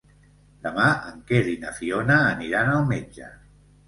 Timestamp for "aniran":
2.31-2.73